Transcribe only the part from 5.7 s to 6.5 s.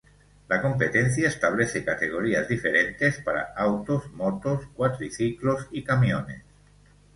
camiones.